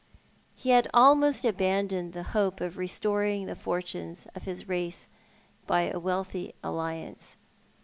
[0.55, 5.07] He had almost abandoned the hope of restoring the fortunes of his race
[5.67, 7.37] by a wealthy alliance.